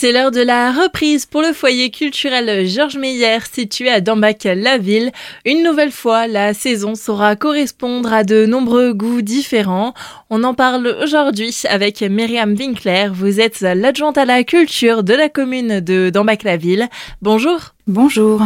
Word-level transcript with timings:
C'est 0.00 0.12
l'heure 0.12 0.30
de 0.30 0.40
la 0.40 0.72
reprise 0.72 1.26
pour 1.26 1.42
le 1.42 1.52
foyer 1.52 1.90
culturel 1.90 2.66
Georges 2.66 2.96
Meyer 2.96 3.36
situé 3.52 3.90
à 3.90 4.00
Dambach-la-Ville. 4.00 5.12
Une 5.44 5.62
nouvelle 5.62 5.90
fois, 5.90 6.26
la 6.26 6.54
saison 6.54 6.94
saura 6.94 7.36
correspondre 7.36 8.10
à 8.10 8.24
de 8.24 8.46
nombreux 8.46 8.94
goûts 8.94 9.20
différents. 9.20 9.92
On 10.30 10.42
en 10.42 10.54
parle 10.54 10.96
aujourd'hui 11.02 11.54
avec 11.68 12.00
Myriam 12.00 12.54
Winkler. 12.54 13.08
Vous 13.12 13.40
êtes 13.40 13.60
l'adjointe 13.60 14.16
à 14.16 14.24
la 14.24 14.42
culture 14.42 15.04
de 15.04 15.12
la 15.12 15.28
commune 15.28 15.80
de 15.80 16.08
Dambach-la-Ville. 16.08 16.88
Bonjour. 17.20 17.74
Bonjour. 17.86 18.40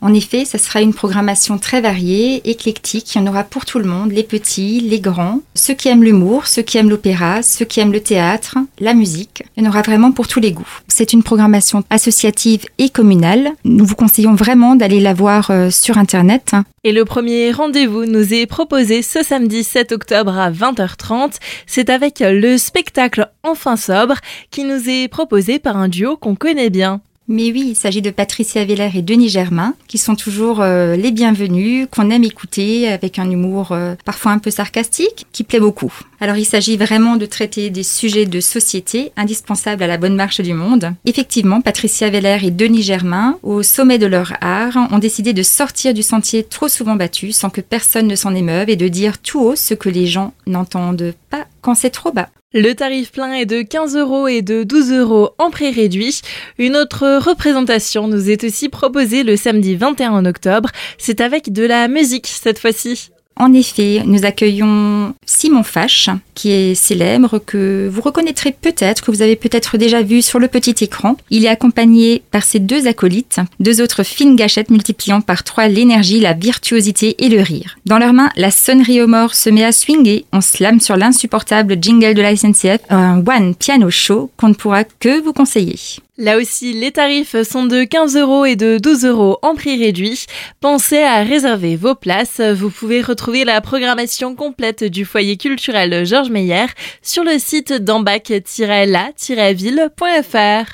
En 0.00 0.14
effet, 0.14 0.44
ce 0.44 0.58
sera 0.58 0.80
une 0.80 0.94
programmation 0.94 1.58
très 1.58 1.80
variée, 1.80 2.48
éclectique. 2.48 3.14
Il 3.14 3.18
y 3.18 3.20
en 3.20 3.26
aura 3.26 3.44
pour 3.44 3.64
tout 3.64 3.78
le 3.78 3.84
monde, 3.84 4.12
les 4.12 4.22
petits, 4.22 4.80
les 4.80 5.00
grands, 5.00 5.40
ceux 5.54 5.74
qui 5.74 5.88
aiment 5.88 6.04
l'humour, 6.04 6.46
ceux 6.46 6.62
qui 6.62 6.78
aiment 6.78 6.90
l'opéra, 6.90 7.42
ceux 7.42 7.64
qui 7.64 7.80
aiment 7.80 7.92
le 7.92 8.00
théâtre, 8.00 8.58
la 8.78 8.94
musique. 8.94 9.42
Il 9.56 9.64
y 9.64 9.66
en 9.66 9.70
aura 9.70 9.82
vraiment 9.82 10.12
pour 10.12 10.28
tous 10.28 10.40
les 10.40 10.52
goûts. 10.52 10.78
C'est 10.86 11.12
une 11.12 11.22
programmation 11.22 11.82
associative 11.90 12.66
et 12.78 12.90
communale. 12.90 13.50
Nous 13.64 13.84
vous 13.84 13.96
conseillons 13.96 14.34
vraiment 14.34 14.76
d'aller 14.76 15.00
la 15.00 15.14
voir 15.14 15.50
euh, 15.50 15.70
sur 15.70 15.98
Internet. 15.98 16.54
Et 16.84 16.92
le 16.92 17.04
premier 17.04 17.50
rendez-vous 17.50 18.06
nous 18.06 18.32
est 18.32 18.46
proposé 18.46 19.02
ce 19.02 19.24
samedi 19.24 19.64
7 19.64 19.92
octobre 19.92 20.38
à 20.38 20.50
20h30. 20.50 21.34
C'est 21.66 21.90
avec 21.90 22.20
le 22.20 22.56
spectacle 22.56 23.30
Enfin 23.42 23.76
sobre 23.76 24.16
qui 24.50 24.64
nous 24.64 24.88
est 24.88 25.08
proposé 25.08 25.58
par 25.58 25.76
un 25.76 25.88
duo 25.88 26.16
qu'on 26.16 26.34
connaît 26.34 26.70
bien. 26.70 27.00
Mais 27.28 27.52
oui, 27.52 27.66
il 27.68 27.76
s'agit 27.76 28.00
de 28.00 28.10
Patricia 28.10 28.64
Veller 28.64 28.90
et 28.94 29.02
Denis 29.02 29.28
Germain, 29.28 29.74
qui 29.86 29.98
sont 29.98 30.16
toujours 30.16 30.62
euh, 30.62 30.96
les 30.96 31.10
bienvenus, 31.10 31.86
qu'on 31.90 32.08
aime 32.08 32.24
écouter 32.24 32.88
avec 32.88 33.18
un 33.18 33.30
humour 33.30 33.72
euh, 33.72 33.96
parfois 34.06 34.32
un 34.32 34.38
peu 34.38 34.50
sarcastique, 34.50 35.26
qui 35.32 35.44
plaît 35.44 35.60
beaucoup. 35.60 35.92
Alors 36.20 36.36
il 36.36 36.44
s'agit 36.44 36.76
vraiment 36.76 37.16
de 37.16 37.26
traiter 37.26 37.70
des 37.70 37.84
sujets 37.84 38.26
de 38.26 38.40
société 38.40 39.12
indispensables 39.16 39.82
à 39.82 39.86
la 39.86 39.98
bonne 39.98 40.16
marche 40.16 40.40
du 40.40 40.52
monde. 40.52 40.92
Effectivement, 41.04 41.60
Patricia 41.60 42.10
Veller 42.10 42.38
et 42.42 42.50
Denis 42.50 42.82
Germain, 42.82 43.38
au 43.44 43.62
sommet 43.62 43.98
de 43.98 44.06
leur 44.06 44.32
art, 44.40 44.76
ont 44.90 44.98
décidé 44.98 45.32
de 45.32 45.44
sortir 45.44 45.94
du 45.94 46.02
sentier 46.02 46.42
trop 46.42 46.68
souvent 46.68 46.96
battu 46.96 47.30
sans 47.30 47.50
que 47.50 47.60
personne 47.60 48.08
ne 48.08 48.16
s'en 48.16 48.34
émeuve 48.34 48.68
et 48.68 48.76
de 48.76 48.88
dire 48.88 49.18
tout 49.18 49.40
haut 49.40 49.56
ce 49.56 49.74
que 49.74 49.88
les 49.88 50.06
gens 50.06 50.34
n'entendent 50.46 51.14
pas 51.30 51.46
quand 51.60 51.76
c'est 51.76 51.90
trop 51.90 52.10
bas. 52.10 52.30
Le 52.54 52.72
tarif 52.72 53.12
plein 53.12 53.34
est 53.34 53.46
de 53.46 53.60
15 53.60 53.94
euros 53.96 54.26
et 54.26 54.40
de 54.40 54.64
12 54.64 54.92
euros 54.92 55.30
en 55.38 55.50
prix 55.50 55.70
réduit. 55.70 56.22
Une 56.56 56.76
autre 56.76 57.18
représentation 57.18 58.08
nous 58.08 58.30
est 58.30 58.42
aussi 58.42 58.70
proposée 58.70 59.22
le 59.22 59.36
samedi 59.36 59.76
21 59.76 60.24
octobre. 60.24 60.70
C'est 60.96 61.20
avec 61.20 61.52
de 61.52 61.64
la 61.64 61.88
musique 61.88 62.26
cette 62.26 62.58
fois-ci. 62.58 63.10
En 63.38 63.52
effet, 63.52 64.02
nous 64.04 64.24
accueillons 64.24 65.14
Simon 65.24 65.62
Fache, 65.62 66.10
qui 66.34 66.50
est 66.50 66.74
célèbre, 66.74 67.38
que 67.38 67.88
vous 67.90 68.00
reconnaîtrez 68.00 68.50
peut-être, 68.50 69.04
que 69.04 69.12
vous 69.12 69.22
avez 69.22 69.36
peut-être 69.36 69.78
déjà 69.78 70.02
vu 70.02 70.22
sur 70.22 70.40
le 70.40 70.48
petit 70.48 70.74
écran. 70.82 71.16
Il 71.30 71.44
est 71.44 71.48
accompagné 71.48 72.22
par 72.32 72.42
ses 72.42 72.58
deux 72.58 72.88
acolytes, 72.88 73.40
deux 73.60 73.80
autres 73.80 74.02
fines 74.02 74.34
gâchettes 74.34 74.70
multipliant 74.70 75.20
par 75.20 75.44
trois 75.44 75.68
l'énergie, 75.68 76.18
la 76.18 76.32
virtuosité 76.32 77.24
et 77.24 77.28
le 77.28 77.40
rire. 77.40 77.78
Dans 77.86 77.98
leurs 77.98 78.12
mains, 78.12 78.30
la 78.36 78.50
sonnerie 78.50 79.00
aux 79.00 79.06
morts 79.06 79.34
se 79.34 79.50
met 79.50 79.64
à 79.64 79.70
swinguer. 79.70 80.24
On 80.32 80.40
slame 80.40 80.80
sur 80.80 80.96
l'insupportable 80.96 81.78
jingle 81.80 82.14
de 82.14 82.22
la 82.22 82.34
SNCF, 82.34 82.80
un 82.90 83.22
one 83.24 83.54
piano 83.54 83.88
show 83.88 84.32
qu'on 84.36 84.48
ne 84.48 84.54
pourra 84.54 84.82
que 84.82 85.22
vous 85.22 85.32
conseiller. 85.32 85.78
Là 86.20 86.36
aussi, 86.36 86.72
les 86.72 86.90
tarifs 86.90 87.40
sont 87.42 87.64
de 87.64 87.84
15 87.84 88.16
euros 88.16 88.44
et 88.44 88.56
de 88.56 88.78
12 88.78 89.04
euros 89.04 89.38
en 89.42 89.54
prix 89.54 89.78
réduit. 89.78 90.26
Pensez 90.60 91.00
à 91.00 91.22
réserver 91.22 91.76
vos 91.76 91.94
places. 91.94 92.40
Vous 92.40 92.70
pouvez 92.70 93.02
retrouver 93.02 93.44
la 93.44 93.60
programmation 93.60 94.34
complète 94.34 94.82
du 94.82 95.04
foyer 95.04 95.36
culturel 95.36 96.04
Georges 96.04 96.30
Meyer 96.30 96.66
sur 97.02 97.22
le 97.22 97.38
site 97.38 97.72
d'ambac-la-ville.fr. 97.72 100.72